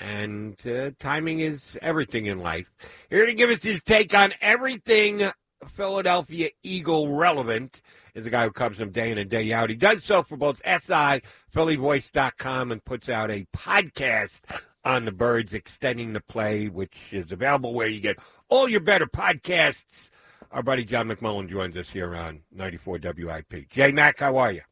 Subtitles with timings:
[0.00, 2.72] And uh, timing is everything in life.
[3.10, 5.30] Here to give us his take on everything
[5.66, 7.82] Philadelphia Eagle relevant
[8.14, 9.70] is a guy who comes from day in and day out.
[9.70, 11.22] He does so for both SI,
[11.54, 14.40] PhillyVoice.com, and puts out a podcast
[14.84, 19.06] on the birds, extending the play, which is available where you get all your better
[19.06, 20.10] podcasts.
[20.50, 23.68] Our buddy John McMullen joins us here on 94 WIP.
[23.68, 24.62] Jay Mack, how are you?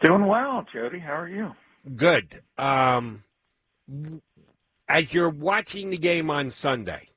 [0.00, 0.98] Doing well, Jody.
[0.98, 1.52] How are you?
[1.94, 2.42] Good.
[2.58, 3.22] Um,
[4.88, 7.08] as you're watching the game on Sunday,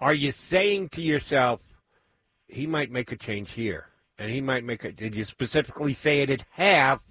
[0.00, 1.62] are you saying to yourself,
[2.48, 3.86] he might make a change here?
[4.18, 4.96] And he might make it.
[4.96, 7.02] Did you specifically say it at half?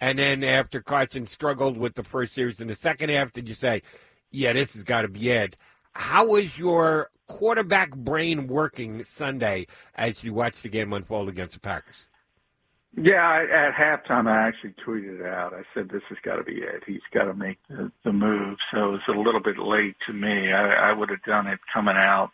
[0.00, 3.54] And then after Carson struggled with the first series in the second half, did you
[3.54, 3.82] say,
[4.30, 5.56] yeah, this has got to be it?
[5.92, 11.60] How was your quarterback brain working Sunday as you watched the game unfold against the
[11.60, 11.96] Packers?
[12.96, 15.52] Yeah, I, at halftime, I actually tweeted it out.
[15.52, 16.82] I said, "This has got to be it.
[16.86, 20.12] He's got to make the, the move." So it was a little bit late to
[20.12, 20.52] me.
[20.52, 22.30] I, I would have done it coming out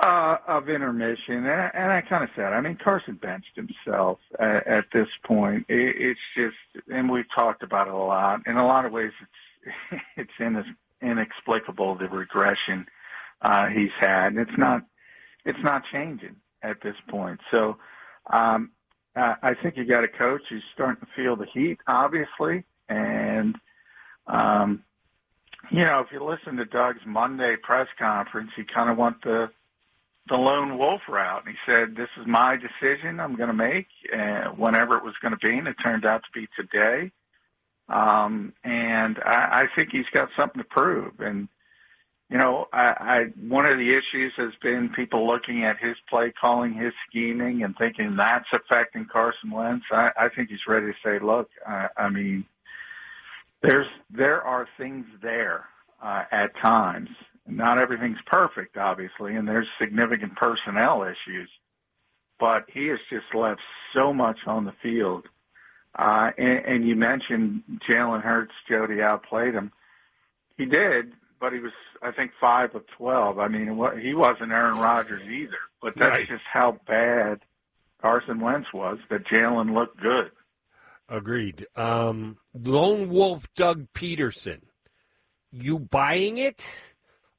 [0.00, 4.18] uh, of intermission, and I, and I kind of said, I mean, Carson benched himself
[4.40, 5.66] at, at this point.
[5.68, 8.40] It, it's just, and we've talked about it a lot.
[8.46, 10.62] In a lot of ways, it's it's in,
[11.00, 12.86] inexplicable the regression
[13.40, 14.32] uh, he's had.
[14.32, 14.82] And it's not
[15.44, 17.40] it's not changing at this point.
[17.52, 17.76] So.
[18.32, 18.70] Um,
[19.14, 23.56] uh, I think you got a coach who's starting to feel the heat, obviously, and
[24.26, 24.84] um,
[25.70, 29.50] you know, if you listen to Doug's Monday press conference, he kind of went the
[30.28, 31.44] the lone wolf route.
[31.46, 33.20] And he said, "This is my decision.
[33.20, 36.22] I'm going to make, uh, whenever it was going to be." And it turned out
[36.22, 37.10] to be today.
[37.88, 41.20] Um, and I, I think he's got something to prove.
[41.20, 41.48] And
[42.32, 46.32] you know, I, I one of the issues has been people looking at his play
[46.40, 49.84] calling, his scheming, and thinking that's affecting Carson Wentz.
[49.92, 52.46] I, I think he's ready to say, look, I, I mean,
[53.62, 55.66] there's there are things there
[56.02, 57.10] uh, at times.
[57.46, 61.50] Not everything's perfect, obviously, and there's significant personnel issues.
[62.40, 63.60] But he has just left
[63.94, 65.26] so much on the field.
[65.98, 69.70] Uh, and, and you mentioned Jalen Hurts, Jody outplayed him.
[70.56, 71.72] He did, but he was,
[72.02, 73.38] I think, five of twelve.
[73.38, 73.66] I mean,
[74.00, 75.58] he wasn't Aaron Rodgers either.
[75.80, 76.28] But that's Right.
[76.28, 77.40] just how bad
[78.00, 78.98] Carson Wentz was.
[79.08, 80.30] That Jalen looked good.
[81.08, 81.66] Agreed.
[81.76, 84.62] Um, Lone Wolf Doug Pederson,
[85.50, 86.94] you buying it?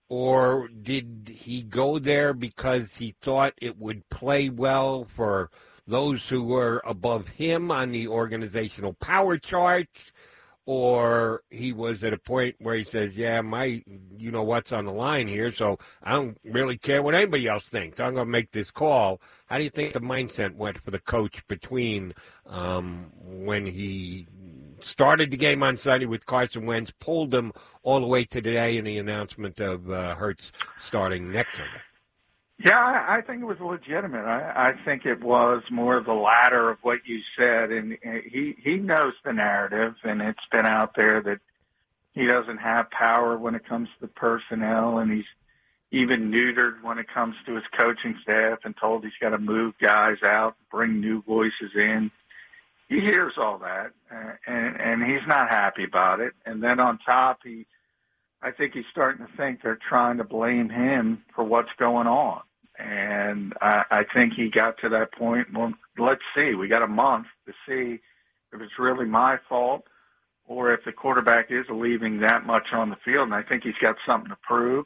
[0.09, 5.50] Or did he go there because he thought it would play well for
[5.88, 10.12] those who were above him on the organizational power charts?
[10.66, 13.84] Or he was at a point where he says, Yeah, my,
[14.18, 17.68] you know what's on the line here, so I don't really care what anybody else
[17.68, 18.00] thinks.
[18.00, 19.22] I'm going to make this call.
[19.47, 22.13] How do you think the mindset went for the coach between
[22.46, 24.28] um, when he
[24.79, 27.52] started the game on Sunday with Carson Wentz, pulled him
[27.84, 31.81] all the way to today, and the announcement of uh, Hurts starting next Sunday.
[32.63, 32.78] Yeah,
[33.09, 34.24] I, think it was legitimate.
[34.24, 39.13] I, think it was more the latter of what you said, and he he knows
[39.25, 41.40] the narrative, and it's been out there that
[42.13, 45.26] he doesn't have power when it comes to the personnel, and he's
[45.91, 49.73] even neutered when it comes to his coaching staff, and told he's got to move
[49.84, 52.11] guys out, bring new voices in.
[52.87, 53.91] He hears all that,
[54.47, 56.32] and and he's not happy about it.
[56.46, 57.66] And then on top, he
[58.41, 62.41] I think he's starting to think they're trying to blame him for what's going on.
[62.79, 65.47] And I, I think he got to that point.
[65.53, 66.55] Well, let's see.
[66.55, 67.99] We got a month to see
[68.52, 69.84] if it's really my fault
[70.46, 73.25] or if the quarterback is leaving that much on the field.
[73.25, 74.85] And I think he's got something to prove.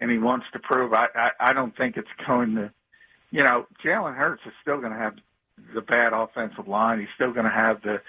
[0.00, 0.92] And he wants to prove.
[0.92, 2.70] I, I, I don't think it's going to,
[3.30, 5.14] you know, Jalen Hurts is still going to have
[5.74, 7.00] the bad offensive line.
[7.00, 8.00] He's still going to have the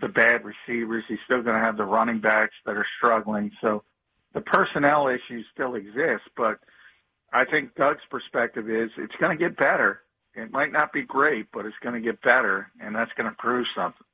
[0.00, 1.04] the bad receivers.
[1.06, 3.52] He's still going to have the running backs that are struggling.
[3.60, 3.84] So
[4.32, 6.58] the personnel issues still exist, but
[7.34, 10.02] I think Doug's perspective is it's going to get better.
[10.36, 13.36] It might not be great, but it's going to get better, and that's going to
[13.36, 14.06] prove something.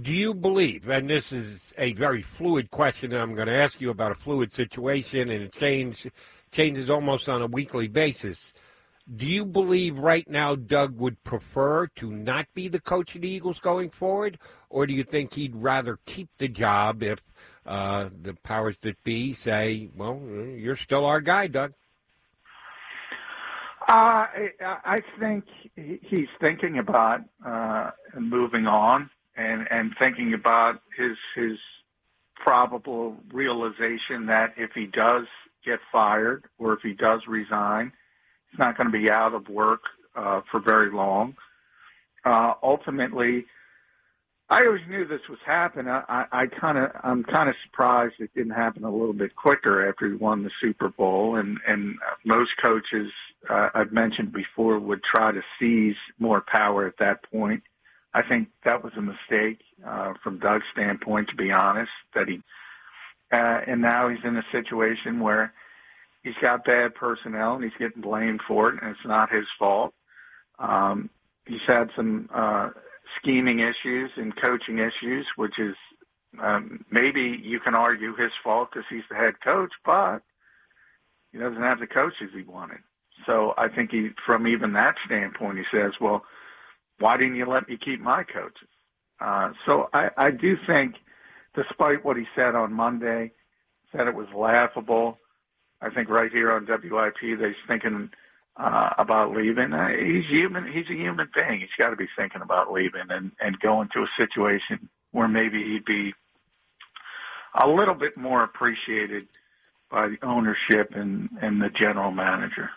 [0.00, 3.80] Do you believe, and this is a very fluid question, and I'm going to ask
[3.80, 6.06] you about a fluid situation, and it change,
[6.52, 8.52] changes almost on a weekly basis.
[9.16, 13.28] Do you believe right now Doug would prefer to not be the coach of the
[13.28, 14.38] Eagles going forward,
[14.70, 17.20] or do you think he'd rather keep the job if
[17.66, 20.20] uh, the powers that be say, "Well,
[20.56, 21.74] you're still our guy, Doug"?
[23.86, 24.26] Uh,
[24.62, 25.44] I think
[25.74, 31.58] he's thinking about uh, moving on and and thinking about his his
[32.36, 35.26] probable realization that if he does
[35.64, 37.92] get fired or if he does resign
[38.54, 39.80] He's not going to be out of work
[40.14, 41.34] uh, for very long.
[42.24, 43.46] Uh, ultimately,
[44.48, 45.88] I always knew this was happening.
[45.88, 49.88] I, I kind of, I'm kind of surprised it didn't happen a little bit quicker
[49.88, 51.34] after he won the Super Bowl.
[51.34, 53.10] And and most coaches
[53.48, 57.62] uh, I've mentioned before would try to seize more power at that point.
[58.14, 61.90] I think that was a mistake uh, from Doug's standpoint, to be honest.
[62.14, 62.40] That he,
[63.32, 65.52] uh, and now he's in a situation where
[66.22, 69.92] he's got bad personnel and he's getting blamed for it, and it's not his fault.
[70.58, 71.10] Um,
[71.46, 72.70] he's had some uh,
[73.20, 75.74] scheming issues and coaching issues, which is
[76.40, 80.20] um, maybe you can argue his fault because he's the head coach, but
[81.32, 82.78] he doesn't have the coaches he wanted.
[83.26, 86.24] So I think he, from even that standpoint, he says, "Well,
[86.98, 88.68] why didn't you let me keep my coaches?"
[89.20, 90.96] Uh, so I, I do think,
[91.54, 93.32] despite what he said on Monday,
[93.92, 95.18] said it was laughable.
[95.80, 98.10] I think right here on WIP, they're thinking
[98.56, 99.72] uh, about leaving.
[99.72, 100.70] Uh, he's human.
[100.70, 101.60] He's a human being.
[101.60, 105.62] He's got to be thinking about leaving and and going to a situation where maybe
[105.62, 106.12] he'd be
[107.54, 109.26] a little bit more appreciated
[109.90, 112.70] by the ownership and and the general manager.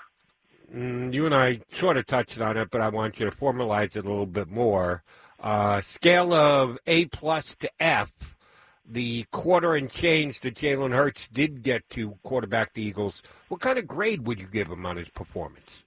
[0.74, 3.96] Mm, you and I sort of touched on it, but I want you to formalize
[3.96, 5.04] it a little bit more.
[5.40, 8.38] Uh, scale of A plus to F
[8.88, 13.78] the quarter and change that Jalen Hurts did get to quarterback the Eagles, what kind
[13.78, 15.84] of grade would you give him on his performance?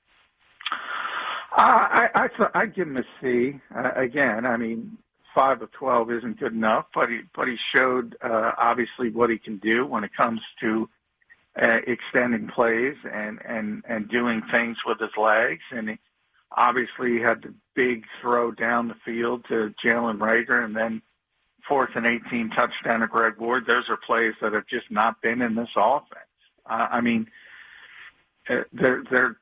[1.57, 3.61] Uh, I, I I'd give him a C.
[3.75, 4.99] Uh, again, I mean,
[5.35, 9.39] five of twelve isn't good enough, but he but he showed uh, obviously what he
[9.39, 10.89] can do when it comes to
[11.61, 15.99] uh, extending plays and and and doing things with his legs, and he
[16.57, 21.03] obviously had the big throw down the field to Jalen Reagor and then
[21.69, 23.65] fourth and 18 touchdown to Greg Ward.
[23.67, 26.25] Those are plays that have just not been in this offense.
[26.69, 27.27] Uh, I mean,
[28.49, 29.37] uh, they're, they're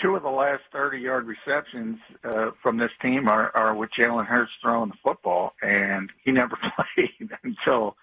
[0.00, 4.26] two of the last 30 yard receptions uh, from this team are, are with Jalen
[4.26, 6.56] Hurts throwing the football, and he never
[6.96, 7.96] played until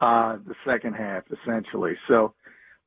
[0.00, 1.94] uh, the second half, essentially.
[2.08, 2.34] So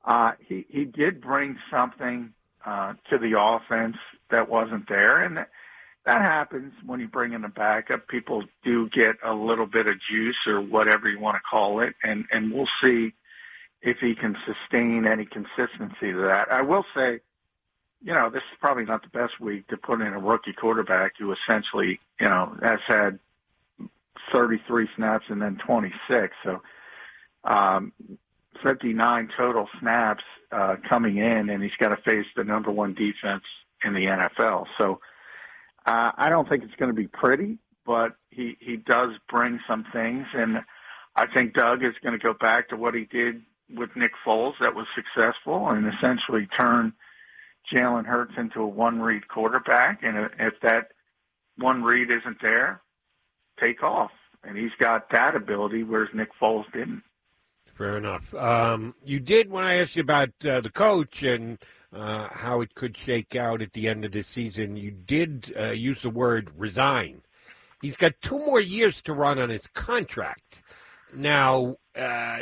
[0.06, 2.34] uh, he he did bring something
[2.66, 3.98] uh, to the offense
[4.30, 5.38] that wasn't there, and
[6.06, 8.08] that happens when you bring in a backup.
[8.08, 11.94] People do get a little bit of juice or whatever you want to call it,
[12.04, 13.14] and and we'll see
[13.82, 16.46] if he can sustain any consistency to that.
[16.52, 17.20] I will say,
[18.04, 21.14] you know, this is probably not the best week to put in a rookie quarterback
[21.18, 23.20] who essentially, you know, has had
[24.32, 26.34] 33 snaps and then 26.
[26.44, 26.62] So,
[27.44, 27.92] um,
[28.64, 33.44] 59 total snaps uh, coming in, and he's got to face the number one defense
[33.84, 34.66] in the NFL.
[34.78, 35.00] So
[35.86, 39.86] uh, I don't think it's going to be pretty, but he he does bring some
[39.94, 40.58] things, and
[41.16, 43.42] I think Doug is going to go back to what he did
[43.76, 46.94] with Nick Foles that was successful, and essentially turn
[47.74, 50.02] Jalen Hurts into a one read quarterback.
[50.04, 50.92] And if that
[51.58, 52.82] one read isn't there,
[53.60, 54.12] take off.
[54.44, 57.04] And he's got that ability, whereas Nick Foles didn't.
[57.82, 58.32] Fair enough.
[58.36, 61.58] Um, you did when I asked you about uh, the coach and
[61.92, 64.76] uh, how it could shake out at the end of the season.
[64.78, 67.24] You did uh, use the word resign.
[67.82, 70.62] He's got two more years to run on his contract.
[71.16, 72.42] Now, uh,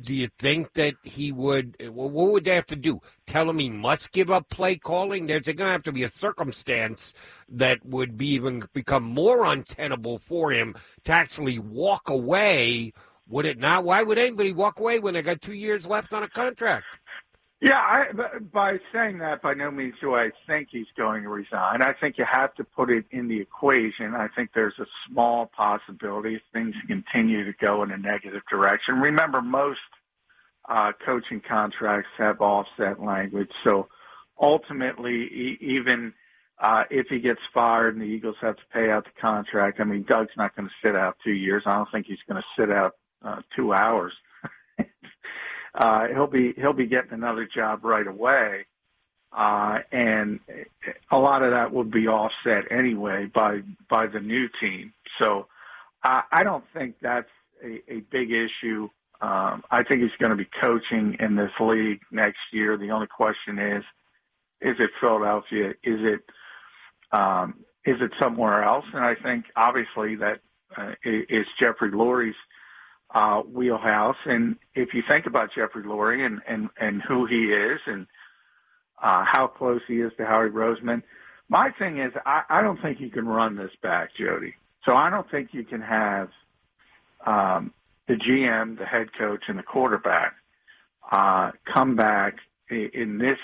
[0.00, 1.76] do you think that he would?
[1.80, 3.00] Well, what would they have to do?
[3.28, 5.28] Tell him he must give up play calling?
[5.28, 7.14] There's going to have to be a circumstance
[7.48, 12.92] that would be even become more untenable for him to actually walk away.
[13.28, 13.84] Would it not?
[13.84, 16.84] Why would anybody walk away when they got two years left on a contract?
[17.60, 18.04] Yeah, I,
[18.52, 21.80] by saying that, by no means do I think he's going to resign.
[21.80, 24.14] I think you have to put it in the equation.
[24.14, 28.96] I think there's a small possibility if things continue to go in a negative direction.
[28.96, 29.78] Remember, most
[30.68, 33.88] uh, coaching contracts have offset language, so
[34.38, 36.12] ultimately, e- even
[36.58, 39.84] uh, if he gets fired and the Eagles have to pay out the contract, I
[39.84, 41.62] mean, Doug's not going to sit out two years.
[41.64, 42.92] I don't think he's going to sit out
[43.24, 44.12] uh, two hours.
[45.74, 48.66] uh, he'll be he'll be getting another job right away,
[49.36, 50.40] uh, and
[51.10, 54.92] a lot of that will be offset anyway by by the new team.
[55.18, 55.46] So
[56.02, 57.28] uh, I don't think that's
[57.64, 58.88] a, a big issue.
[59.20, 62.76] Um, I think he's going to be coaching in this league next year.
[62.76, 63.84] The only question is,
[64.60, 65.70] is it Philadelphia?
[65.82, 66.20] Is it
[67.12, 68.84] um, is it somewhere else?
[68.92, 70.40] And I think obviously that
[70.76, 72.34] uh, is Jeffrey Lurie's
[73.14, 74.16] uh, wheelhouse.
[74.26, 78.06] And if you think about Jeffrey Lurie and, and, and who he is and
[79.02, 81.02] uh, how close he is to Howie Roseman,
[81.48, 84.54] my thing is I, I don't think you can run this back, Jody.
[84.84, 86.28] So I don't think you can have
[87.24, 87.72] um,
[88.08, 90.34] the GM, the head coach, and the quarterback
[91.10, 92.34] uh, come back
[92.70, 93.38] in this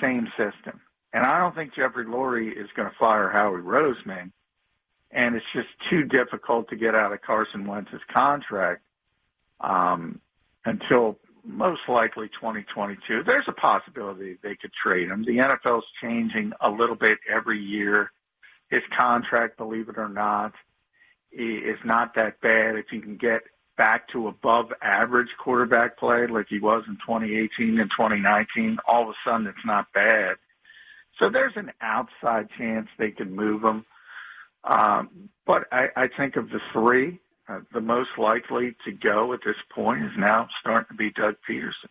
[0.00, 0.80] same system.
[1.12, 4.30] And I don't think Jeffrey Lurie is going to fire Howie Roseman.
[5.12, 8.82] And it's just too difficult to get out of Carson Wentz's contract
[9.60, 10.20] um,
[10.64, 13.22] until most likely 2022.
[13.24, 15.24] There's a possibility they could trade him.
[15.24, 18.10] The NFL's changing a little bit every year.
[18.70, 20.52] His contract, believe it or not,
[21.32, 23.42] is not that bad if you can get
[23.76, 28.76] back to above average quarterback play like he was in 2018 and 2019.
[28.86, 30.36] All of a sudden, it's not bad.
[31.18, 33.84] So there's an outside chance they can move him.
[34.64, 39.40] Um, but I, I think of the three, uh, the most likely to go at
[39.44, 41.90] this point is now starting to be Doug Pederson.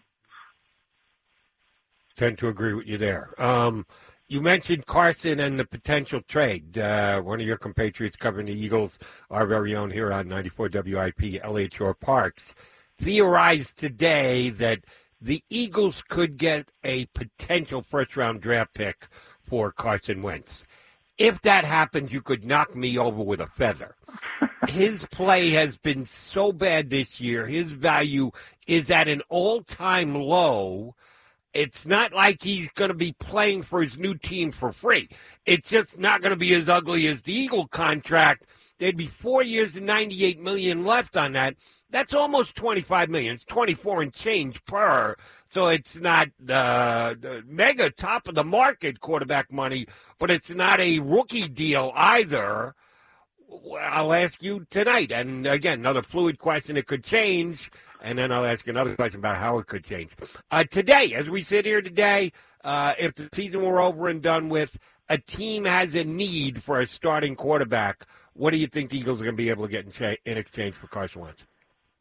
[2.16, 3.34] Tend to agree with you there.
[3.42, 3.86] Um,
[4.28, 6.78] you mentioned Carson and the potential trade.
[6.78, 9.00] Uh, one of your compatriots covering the Eagles,
[9.30, 12.54] our very own here on 94 WIP, Eliot Shorr-Parks,
[12.98, 14.86] theorized today that
[15.20, 19.08] the Eagles could get a potential first round draft pick
[19.42, 20.64] for Carson Wentz.
[21.20, 23.96] If that happens, you could knock me over with a feather.
[24.70, 27.46] His play has been so bad this year.
[27.46, 28.32] His value
[28.68, 30.96] is at an all time low.
[31.54, 35.10] It's not like he's going to be playing for his new team for free.
[35.46, 38.46] It's just not going to be as ugly as the Eagle contract.
[38.78, 41.56] There'd be four years and 98 million left on that.
[41.92, 43.34] That's almost 25 million.
[43.34, 45.16] It's 24 and change per.
[45.48, 47.16] So it's not uh,
[47.48, 49.88] mega top of the market quarterback money,
[50.20, 52.76] but it's not a rookie deal either.
[53.82, 55.12] I'll ask you tonight.
[55.12, 56.78] And again, another fluid question.
[56.78, 57.72] It could change.
[58.02, 60.12] And then I'll ask another question about how it could change.
[60.52, 62.32] Uh, today, as we sit here today,
[62.64, 64.78] uh, if the season were over and done with,
[65.10, 68.06] a team has a need for a starting quarterback.
[68.34, 70.16] What do you think the Eagles are going to be able to get in, cha-
[70.26, 71.44] in exchange for Carson Wentz?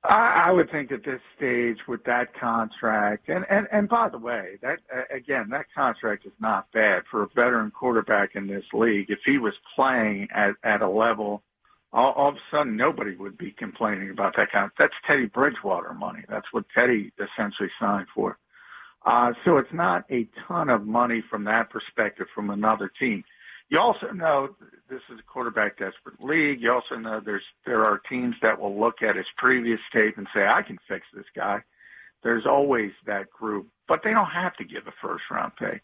[0.09, 4.19] I, I would think at this stage with that contract, and and and by the
[4.19, 4.79] way, that
[5.15, 9.07] again, that contract is not bad for a veteran quarterback in this league.
[9.11, 11.43] If he was playing at at a level,
[11.93, 14.49] all, all of a sudden nobody would be complaining about that.
[14.55, 16.21] Of, that's Teddy Bridgewater money.
[16.29, 18.39] That's what Teddy essentially signed for.
[19.05, 23.23] Uh, so it's not a ton of money from that perspective from another team.
[23.71, 24.49] You also know
[24.89, 26.63] this is a quarterback desperate league.
[26.63, 30.27] You also know there's there are teams that will look at his previous tape and
[30.35, 31.59] say, I can fix this guy.
[32.23, 35.83] There's always that group, but they don't have to give a first round pick.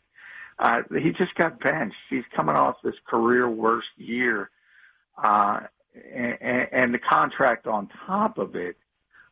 [0.58, 1.96] Uh, he just got benched.
[2.08, 4.50] He's coming off this career worst year,
[5.22, 5.60] uh,
[5.94, 8.76] and, and the contract on top of it.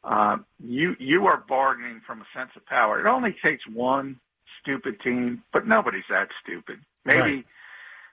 [0.05, 3.01] Uh, you you are bargaining from a sense of power.
[3.01, 4.21] It only takes one
[4.61, 6.81] stupid team, but nobody's that stupid.
[7.07, 7.19] Maybe.
[7.19, 7.45] Right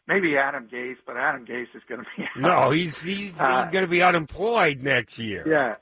[0.10, 2.42] maybe Adam Gase, but Adam Gase is going to be out.
[2.42, 2.72] no.
[2.72, 5.48] He's he's, uh, he's going to be unemployed next year.
[5.48, 5.76] Yeah.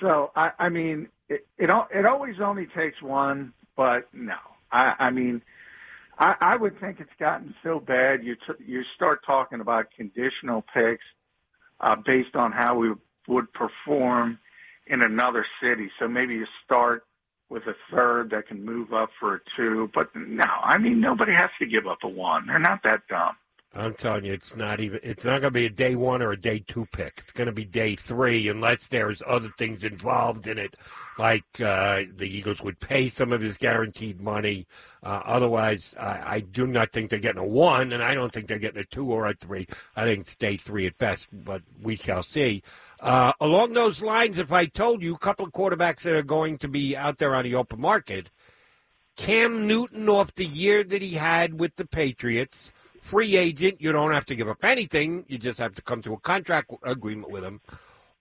[0.00, 4.34] So I I mean it it, it always only takes one, but no.
[4.72, 5.42] I I mean.
[6.16, 8.22] I, I would think it's gotten so bad.
[8.22, 11.02] You t- you start talking about conditional picks
[11.80, 12.92] uh, based on how we
[13.26, 14.38] would perform
[14.86, 15.90] in another city.
[15.98, 17.04] So maybe you start
[17.48, 19.90] with a third that can move up for a two.
[19.92, 22.46] But no, I mean nobody has to give up a one.
[22.46, 23.34] They're not that dumb.
[23.76, 25.00] I'm telling you, it's not even.
[25.02, 27.14] It's not going to be a day one or a day two pick.
[27.18, 30.76] It's going to be day three, unless there's other things involved in it,
[31.18, 34.68] like uh, the Eagles would pay some of his guaranteed money.
[35.02, 38.46] Uh, otherwise, I, I, do not think they're getting a one, and I don't think
[38.46, 39.66] they're getting a two or a three.
[39.96, 42.62] I think it's day three at best, but we shall see.
[43.00, 46.58] Uh, along those lines, if I told you a couple of quarterbacks that are going
[46.58, 48.30] to be out there on the open market,
[49.16, 52.72] Cam Newton off the year that he had with the Patriots
[53.04, 53.80] free agent.
[53.80, 55.26] You don't have to give up anything.
[55.28, 57.60] You just have to come to a contract agreement with him.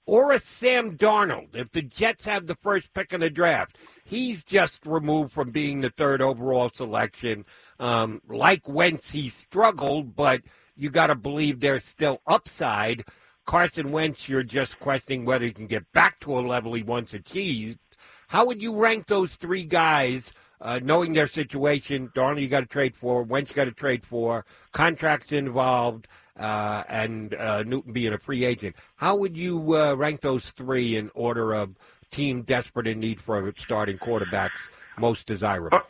[0.06, 1.56] Or a Sam Darnold.
[1.56, 5.80] If the Jets have the first pick in the draft, he's just removed from being
[5.80, 7.46] the third overall selection.
[7.80, 10.42] Um, like Wentz, he struggled, but
[10.75, 13.06] you got to believe there's still upside.
[13.46, 17.13] Carson Wentz, you're just questioning whether he can get back to a level he once
[17.13, 17.80] achieved.
[18.28, 22.10] How would you rank those three guys, uh, knowing their situation?
[22.15, 23.22] Darnold, you got to trade for.
[23.22, 24.46] Wentz, you got to trade for.
[24.72, 26.08] Contracts involved,
[26.39, 28.75] uh, and uh, Newton being a free agent.
[28.96, 31.75] How would you uh, rank those three in order of
[32.10, 35.82] team desperate in need for starting quarterbacks most desirable?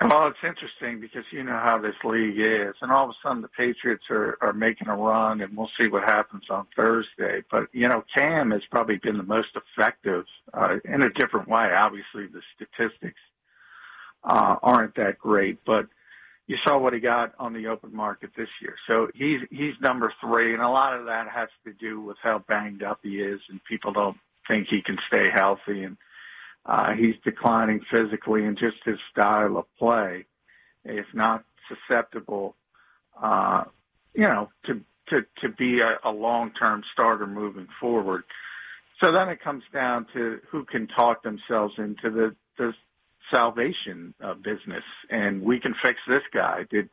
[0.00, 3.40] Well, it's interesting because you know how this league is, and all of a sudden
[3.40, 7.44] the Patriots are, are making a run, and we'll see what happens on Thursday.
[7.48, 11.70] But you know, Cam has probably been the most effective uh, in a different way.
[11.72, 13.20] Obviously, the statistics
[14.24, 15.86] uh, aren't that great, but
[16.46, 18.74] you saw what he got on the open market this year.
[18.86, 22.44] So he's he's number three, and a lot of that has to do with how
[22.48, 24.16] banged up he is, and people don't
[24.48, 25.96] think he can stay healthy and
[26.64, 30.24] uh, he's declining physically and just his style of play
[30.84, 32.54] is not susceptible,
[33.20, 33.64] uh,
[34.14, 38.22] you know, to, to, to be a, a long-term starter moving forward.
[39.00, 42.72] So then it comes down to who can talk themselves into the, the
[43.32, 44.84] salvation uh, business.
[45.10, 46.64] And we can fix this guy.
[46.70, 46.88] Did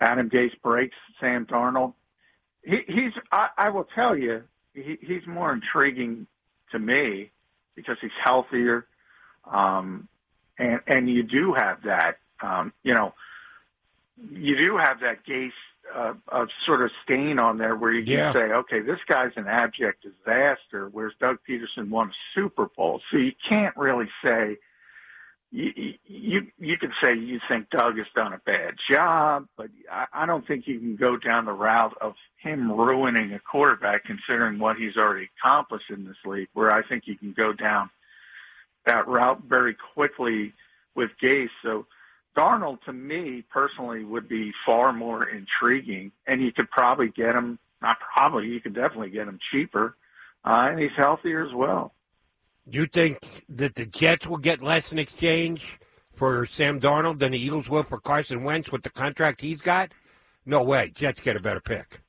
[0.00, 1.94] Adam Gase breaks Sam Darnold?
[2.62, 4.42] He, he's, I, I will tell you,
[4.74, 6.26] he, he's more intriguing
[6.72, 7.30] to me
[7.74, 8.86] because he's healthier
[9.50, 10.08] um,
[10.58, 13.14] and, and you do have that, um, you know,
[14.30, 15.50] you do have that Gase
[15.94, 18.32] uh, of sort of stain on there where you can Yeah.
[18.32, 23.00] say, okay, this guy's an abject disaster, whereas Doug Pederson won a Super Bowl.
[23.10, 24.56] So you can't really say,
[25.56, 30.04] you, you you can say you think Doug has done a bad job, but I,
[30.12, 34.58] I don't think you can go down the route of him ruining a quarterback, considering
[34.58, 36.48] what he's already accomplished in this league.
[36.52, 37.88] Where I think you can go down
[38.84, 40.52] that route very quickly
[40.94, 41.48] with Gase.
[41.62, 41.86] So
[42.36, 47.58] Darnold, to me personally, would be far more intriguing, and you could probably get him.
[47.80, 49.96] Not probably, you could definitely get him cheaper,
[50.44, 51.92] uh, and he's healthier as well.
[52.68, 53.18] You think
[53.48, 55.78] that the Jets will get less in exchange
[56.14, 59.92] for Sam Darnold than the Eagles will for Carson Wentz with the contract he's got?
[60.44, 60.90] No way.
[60.94, 62.00] Jets get a better pick.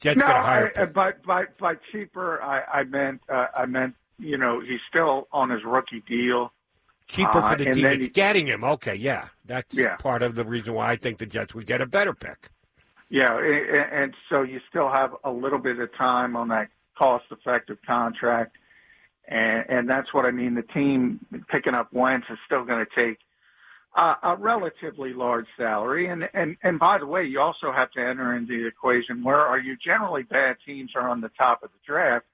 [0.00, 0.92] Jets no, get a higher I, pick.
[0.94, 5.50] by by by cheaper, I, I meant uh, I meant you know he's still on
[5.50, 6.52] his rookie deal.
[7.08, 8.64] Cheaper uh, for the and team that's you- getting him.
[8.64, 9.28] Okay, yeah.
[9.44, 9.96] That's Yeah.
[9.96, 12.50] part of the reason why I think the Jets would get a better pick.
[13.08, 17.78] Yeah, and, and so you still have a little bit of time on that cost-effective
[17.86, 18.56] contract,
[19.28, 20.54] and and that's what I mean.
[20.54, 23.18] The team picking up Wentz is still going to take
[23.96, 28.00] uh, a relatively large salary, and and and by the way, you also have to
[28.00, 31.70] enter into the equation where are you generally bad teams are on the top of
[31.70, 32.26] the draft,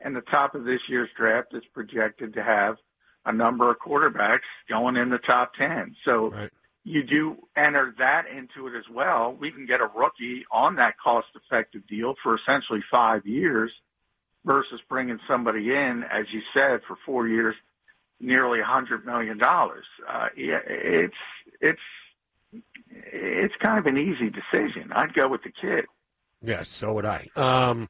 [0.00, 2.76] and the top of this year's draft is projected to have
[3.26, 5.94] a number of quarterbacks going in the top ten.
[6.04, 6.50] So Right.
[6.84, 9.36] you do enter that into it as well.
[9.38, 13.72] We can get a rookie on that cost effective deal for essentially five years
[14.44, 17.54] versus bringing somebody in, as you said, for four years,
[18.20, 19.84] nearly a hundred million dollars.
[20.08, 21.14] Uh, yeah, it's,
[21.60, 21.80] it's,
[22.90, 24.92] it's kind of an easy decision.
[24.92, 25.86] I'd go with the kid.
[26.42, 27.26] Yes, so would I.
[27.36, 27.88] Um,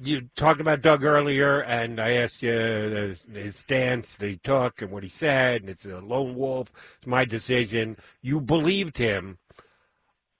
[0.00, 4.90] you talked about Doug earlier, and I asked you his stance that he took and
[4.92, 6.70] what he said, and it's a lone wolf.
[6.98, 7.96] It's my decision.
[8.22, 9.38] You believed him.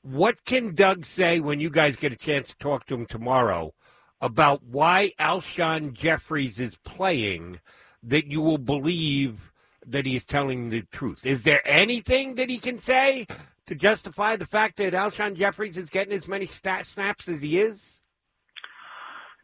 [0.03, 3.75] What can Doug say when you guys get a chance to talk to him tomorrow
[4.21, 7.61] about why Alshon Jeffries is playing
[8.03, 9.53] that you will believe
[9.87, 11.25] that he is telling the truth?
[11.25, 13.27] Is there anything that he can say
[13.67, 17.59] to justify the fact that Alshon Jeffries is getting as many stat snaps as he
[17.59, 17.99] is?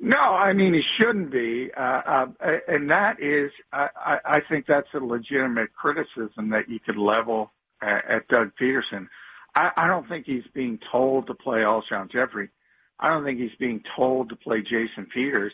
[0.00, 2.26] No, I mean he shouldn't be, uh, uh,
[2.68, 8.04] and that is, I, I think that's a legitimate criticism that you could level at,
[8.10, 9.08] at Doug Pederson.
[9.54, 12.50] I, I don't think he's being told to play Alshon Jeffery.
[12.98, 15.52] I don't think he's being told to play Jason Peters.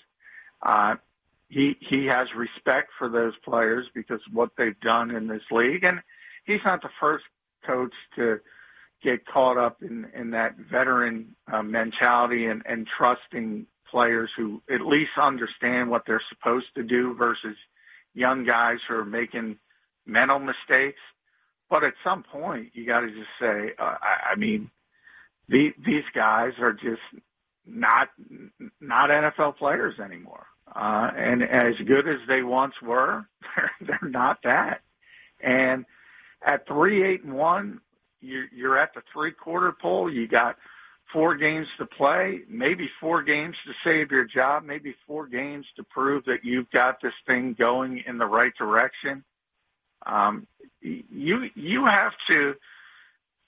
[0.62, 0.94] Uh,
[1.48, 5.84] he he has respect for those players because of what they've done in this league,
[5.84, 6.00] and
[6.44, 7.24] he's not the first
[7.66, 8.38] coach to
[9.02, 14.80] get caught up in in that veteran uh, mentality and and trusting players who at
[14.82, 17.56] least understand what they're supposed to do versus
[18.14, 19.58] young guys who are making
[20.06, 21.00] mental mistakes.
[21.68, 24.70] But at some point, you got to just say, uh, I, I mean,
[25.48, 27.02] the, these guys are just
[27.70, 28.08] not
[28.80, 30.46] not NFL players anymore.
[30.74, 33.26] Uh, and as good as they once were,
[33.80, 34.82] they're, not that.
[35.42, 35.84] And
[36.46, 37.80] at three, eight, and one,
[38.20, 40.12] you're, you're at the three quarter pole.
[40.12, 40.56] You got
[41.12, 45.82] four games to play, maybe four games to save your job, maybe four games to
[45.82, 49.24] prove that you've got this thing going in the right direction.
[50.06, 50.46] Um,
[50.80, 52.54] you you have to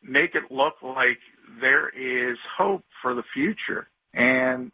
[0.03, 1.19] make it look like
[1.61, 3.89] there is hope for the future.
[4.15, 4.73] And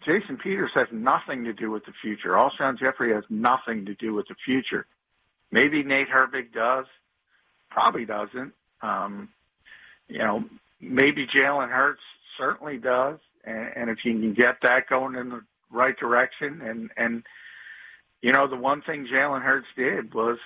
[0.00, 2.36] Jason Peters has nothing to do with the future.
[2.36, 4.86] All Alshon Jeffery has nothing to do with the future.
[5.50, 6.86] Maybe Nate Herbig does,
[7.70, 8.52] probably doesn't.
[8.82, 9.28] Um,
[10.08, 10.44] you know,
[10.80, 12.00] maybe Jalen Hurts
[12.38, 16.90] certainly does, and, and if you can get that going in the right direction, and
[16.96, 17.22] and
[18.22, 20.38] you know, the one thing Jalen Hurts did was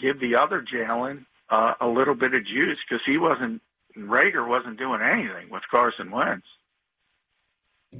[0.00, 3.60] give the other Jalen uh, a little bit of juice because he wasn't
[3.96, 6.46] Reagor wasn't doing anything with Carson Wentz.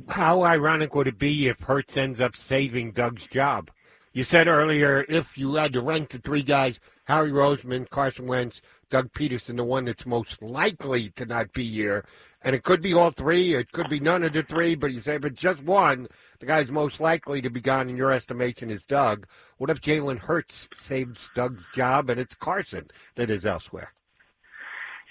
[0.08, 3.70] How ironic would it be if Hurts ends up saving Doug's job?
[4.12, 8.60] You said earlier if you had to rank the three guys, Harry Roseman, Carson Wentz,
[8.90, 12.04] Doug Pederson, the one that's most likely to not be here.
[12.42, 15.00] And it could be all three, it could be none of the three, but you
[15.00, 18.84] say, but just one, the guy's most likely to be gone in your estimation is
[18.84, 19.26] Doug.
[19.58, 23.92] What if Jalen Hurts saves Doug's job and it's Carson that is elsewhere?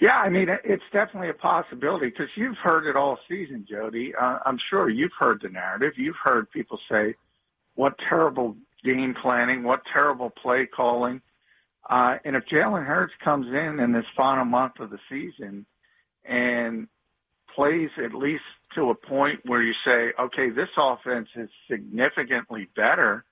[0.00, 4.12] Yeah, I mean, it's definitely a possibility because you've heard it all season, Jody.
[4.14, 5.92] Uh, I'm sure you've heard the narrative.
[5.96, 7.14] You've heard people say,
[7.76, 11.22] what terrible game planning, what terrible play calling.
[11.88, 15.66] Uh, and if Jalen Hurts comes in in this final month of the season
[16.24, 16.88] and
[17.54, 18.42] plays at least
[18.74, 23.24] to a point where you say, okay, this offense is significantly better.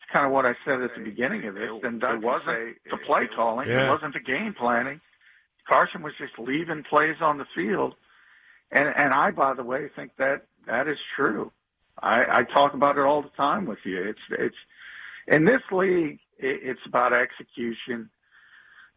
[0.00, 1.70] It's kind of what I said at the beginning of this.
[1.82, 3.68] Then it wasn't the play calling.
[3.68, 3.86] Yeah.
[3.86, 5.00] It wasn't the game planning.
[5.68, 7.94] Carson was just leaving plays on the field.
[8.70, 11.52] And, and I, by the way, think that that is true.
[12.00, 14.02] I, I talk about it all the time with you.
[14.02, 14.56] It's, it's,
[15.26, 18.10] in this league, it, it's about execution.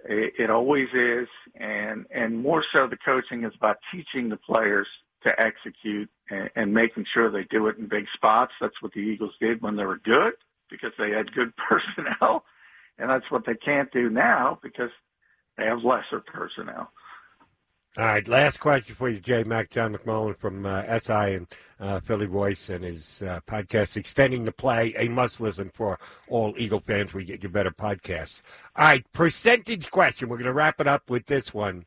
[0.06, 1.28] It, it always is.
[1.56, 4.88] And, and more so the coaching is about teaching the players
[5.24, 8.54] to execute and, and making sure they do it in big spots.
[8.60, 10.34] That's what the Eagles did when they were good
[10.70, 12.44] because they had good personnel.
[12.98, 14.92] And that's what they can't do now because
[15.58, 16.92] they have lesser personnel.
[17.98, 22.00] All right, last question for you, Jay Mack, John McMullen from uh, SI and uh,
[22.00, 26.80] Philly Voice and his uh, podcast, Extending the Play, a must listen for all Eagle
[26.80, 27.14] fans.
[27.14, 28.44] We get you better podcasts.
[28.78, 30.30] All right, percentage question.
[30.30, 31.86] We're going to wrap it up with this one.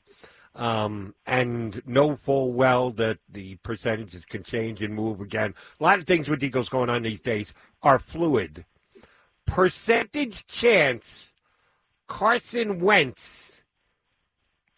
[0.54, 5.54] Um, and know full well that the percentages can change and move again.
[5.80, 8.66] A lot of things with Eagles going on these days are fluid.
[9.46, 11.32] Percentage chance
[12.06, 13.53] Carson Wentz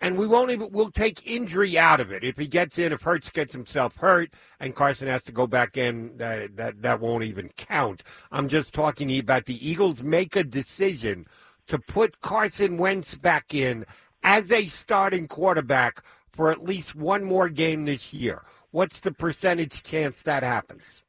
[0.01, 2.23] and we won't even we'll take injury out of it.
[2.23, 5.77] If he gets in, if Hurts gets himself hurt and Carson has to go back
[5.77, 8.03] in, uh, that that won't even count.
[8.31, 11.27] I'm just talking to you about the Eagles make a decision
[11.69, 13.85] to put Carson Wentz back in
[14.23, 18.43] as a starting quarterback for at least one more game this year.
[18.71, 21.03] What's the percentage chance that happens?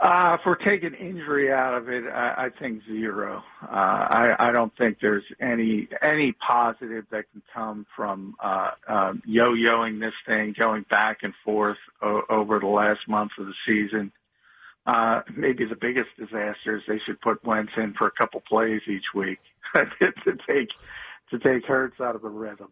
[0.00, 3.42] Uh, if we're taking injury out of it, I, I think zero.
[3.62, 9.22] Uh, I, I don't think there's any any positive that can come from uh, um,
[9.26, 14.12] yo-yoing this thing, going back and forth o- over the last month of the season.
[14.86, 18.82] Uh, maybe the biggest disaster is they should put Wentz in for a couple plays
[18.86, 19.40] each week
[19.74, 20.68] to take
[21.30, 22.70] to take Hurts out of the rhythm.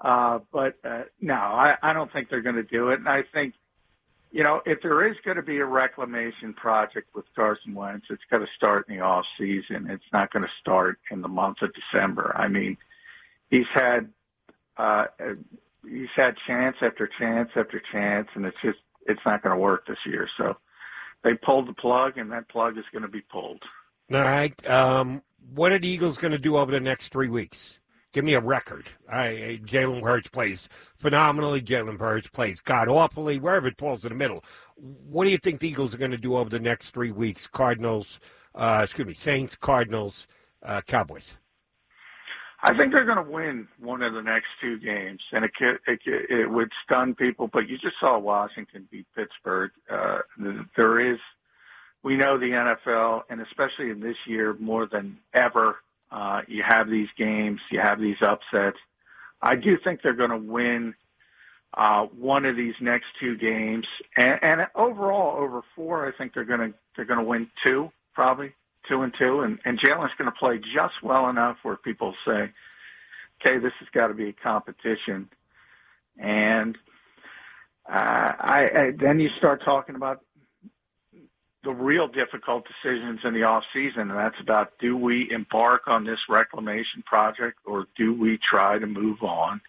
[0.00, 3.22] Uh, but uh, no, I, I don't think they're going to do it, and I
[3.32, 3.54] think
[4.30, 8.22] you know, if there is going to be a reclamation project with Carson Wentz, it's
[8.30, 9.88] going to start in the off season.
[9.90, 12.34] It's not going to start in the month of December.
[12.36, 12.76] I mean,
[13.50, 14.10] he's had
[14.76, 15.06] uh,
[15.82, 19.86] he's had chance after chance after chance, and it's just it's not going to work
[19.86, 20.28] this year.
[20.36, 20.56] So
[21.24, 23.62] they pulled the plug, and that plug is going to be pulled.
[24.12, 24.68] All right.
[24.68, 25.22] Um,
[25.54, 27.78] what are the Eagles going to do over the next three weeks?
[28.12, 28.88] Give me a record.
[29.10, 31.60] I, Jalen Hurts plays phenomenally.
[31.60, 34.44] Jalen Hurts plays god awfully, wherever it falls in the middle.
[34.76, 37.46] What do you think the Eagles are going to do over the next three weeks?
[37.46, 38.18] Cardinals,
[38.54, 40.26] uh, excuse me, Saints, Cardinals,
[40.62, 41.28] uh, Cowboys.
[42.62, 45.78] I think they're going to win one of the next two games, and it could,
[45.86, 47.48] it, it would stun people.
[47.52, 49.70] But you just saw Washington beat Pittsburgh.
[49.88, 50.18] Uh,
[50.76, 51.18] there is,
[52.02, 55.76] we know the NFL, and especially in this year more than ever,
[56.10, 58.78] uh, you have these games, you have these upsets.
[59.42, 60.94] I do think they're going to win
[61.74, 66.44] uh, one of these next two games, and, and overall over four, I think they're
[66.44, 68.54] going to they're going to win two, probably
[68.88, 72.50] two and two, and, and Jalen's going to play just well enough where people say,
[73.40, 75.28] "Okay, this has got to be a competition,"
[76.16, 76.76] and
[77.88, 80.22] uh, I, I then you start talking about
[81.64, 86.04] the real difficult decisions in the off season, and that's about do we embark on
[86.04, 89.60] this reclamation project or do we try to move on?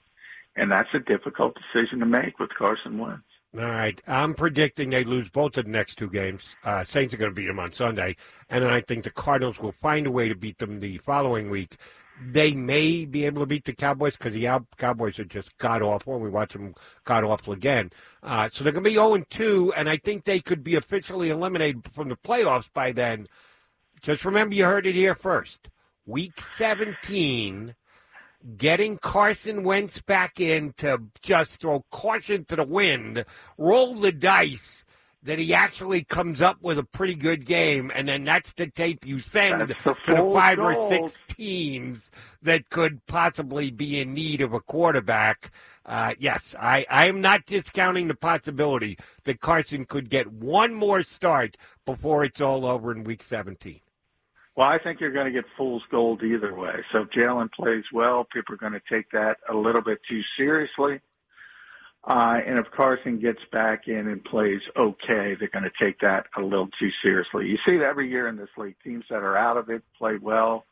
[0.55, 3.23] And that's a difficult decision to make with Carson Wentz.
[3.57, 3.99] All right.
[4.07, 6.55] I'm predicting they lose both of the next two games.
[6.63, 8.15] Uh, Saints are going to beat them on Sunday.
[8.49, 11.49] And then I think the Cardinals will find a way to beat them the following
[11.49, 11.75] week.
[12.21, 16.19] They may be able to beat the Cowboys because the Cowboys are just god awful,
[16.19, 16.73] we watch them
[17.05, 17.91] god awful again.
[18.21, 21.29] Uh, so they're going to be 0 2, and I think they could be officially
[21.29, 23.27] eliminated from the playoffs by then.
[24.01, 25.69] Just remember, you heard it here first.
[26.05, 27.75] Week 17,
[28.57, 33.25] getting Carson Wentz back in to just throw caution to the wind,
[33.57, 34.85] roll the dice
[35.23, 39.05] that he actually comes up with a pretty good game, and then that's the tape
[39.05, 42.09] you send the to the five or six teams
[42.41, 45.51] that could possibly be in need of a quarterback.
[45.85, 51.03] Uh, yes, I, I am not discounting the possibility that Carson could get one more
[51.03, 53.81] start before it's all over in Week 17.
[54.55, 56.83] Well, I think you're going to get fool's gold either way.
[56.91, 60.21] So if Jalen plays well, people are going to take that a little bit too
[60.37, 60.99] seriously.
[62.09, 66.25] Uh, and if Carson gets back in and plays okay, they're going to take that
[66.35, 67.45] a little too seriously.
[67.45, 68.75] You see it every year in this league.
[68.83, 70.65] Teams that are out of it play well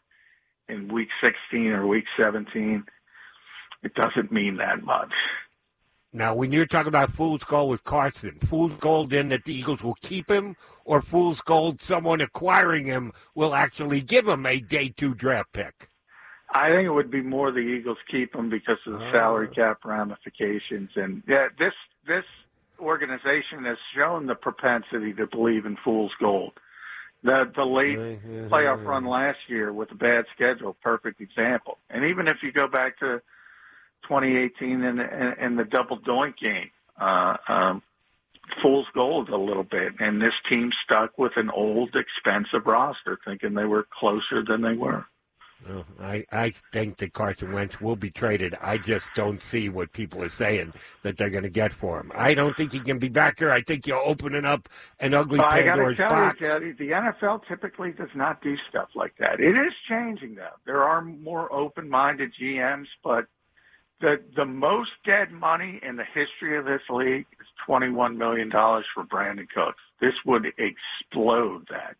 [0.67, 2.83] in week 16 or week 17.
[3.83, 5.13] It doesn't mean that much.
[6.11, 9.83] Now, when you're talking about fool's gold with Carson, fool's gold in that the Eagles
[9.83, 14.89] will keep him, or fool's gold someone acquiring him will actually give him a day
[14.89, 15.89] two draft pick?
[16.53, 19.79] I think it would be more the Eagles keep him because of the salary cap
[19.83, 21.73] ramifications, and yeah, this
[22.07, 22.23] this
[22.79, 26.53] organization has shown the propensity to believe in fool's gold.
[27.23, 27.97] The the late
[28.49, 31.79] playoff run last year with a bad schedule, perfect example.
[31.89, 33.21] And even if you go back to
[34.03, 37.81] 2018 and and, and the double doink game, uh, um,
[38.61, 43.53] fool's gold a little bit, and this team stuck with an old, expensive roster, thinking
[43.53, 45.05] they were closer than they were.
[45.67, 48.55] Well, I, I think that Carson Wentz will be traded.
[48.61, 52.11] I just don't see what people are saying that they're going to get for him.
[52.15, 53.51] I don't think he can be back here.
[53.51, 56.41] I think you're opening up an ugly Well, I got to Pandora's box.
[56.41, 59.39] you, Jody, the NFL typically does not do stuff like that.
[59.39, 60.55] It is changing, though.
[60.65, 63.25] There are more open-minded GMs, but
[63.99, 68.85] the the most dead money in the history of this league is twenty-one million dollars
[68.93, 69.81] for Brandin Cooks.
[69.99, 71.95] This would explode that.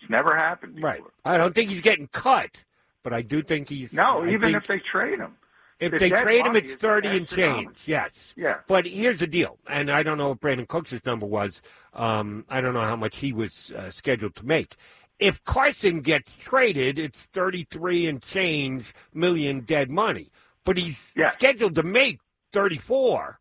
[0.00, 0.90] It's never happened before.
[0.90, 1.02] Right.
[1.24, 2.62] I don't think he's getting cut,
[3.02, 3.92] but I do think he's.
[3.94, 5.36] No, I even if they trade him.
[5.80, 7.76] if the they trade him, it's thirty and change.
[7.86, 8.34] Yes.
[8.36, 8.58] Yeah.
[8.66, 11.62] But here's the deal, and I don't know what Brandin Cooks' number was.
[11.94, 14.76] Um, I don't know how much he was uh, scheduled to make.
[15.18, 20.30] If Carson gets traded, it's thirty-three and change million dead money.
[20.64, 21.30] But he's Yeah.
[21.30, 22.20] scheduled to make
[22.52, 23.38] thirty-four.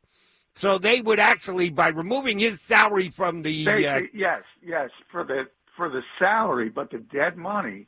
[0.54, 5.24] So they would actually, by removing his salary from the They, uh, yes, yes, for
[5.24, 7.86] the for the salary, but the dead money,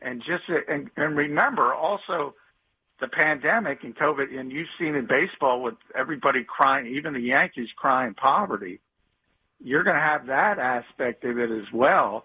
[0.00, 2.34] and just and, and remember also
[3.00, 7.68] the pandemic and COVID, and you've seen in baseball with everybody crying, even the Yankees
[7.76, 8.80] crying poverty.
[9.62, 12.24] You're going to have that aspect of it as well.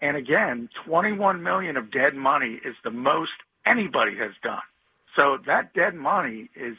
[0.00, 3.32] And again, 21 million of dead money is the most
[3.66, 4.60] anybody has done.
[5.16, 6.76] So that dead money is,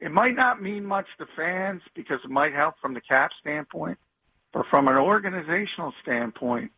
[0.00, 3.98] it might not mean much to fans because it might help from the cap standpoint,
[4.52, 6.70] but from an organizational standpoint,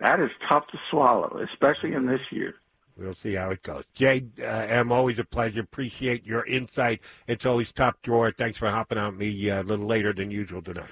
[0.00, 2.54] that is tough to swallow, especially in this year.
[2.96, 3.84] We'll see how it goes.
[3.94, 5.60] Jay, uh, M, always a pleasure.
[5.60, 7.02] Appreciate your insight.
[7.26, 8.32] It's always top drawer.
[8.32, 10.88] Thanks for hopping on me uh, a little later than usual tonight.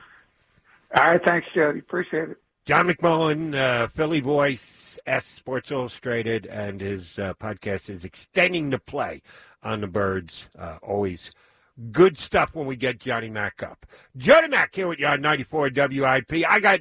[0.94, 1.78] All right, thanks, Jody.
[1.78, 2.36] Appreciate it.
[2.66, 8.78] John McMullen, uh, Philly Voice, S Sports Illustrated, and his uh, podcast is Extending the
[8.78, 9.22] Play
[9.62, 10.46] on the Birds.
[10.58, 11.30] Uh, always
[11.90, 13.84] good stuff when we get Johnny Mack up.
[14.16, 16.32] Johnny Mack here with you on 94 WIP.
[16.48, 16.80] I got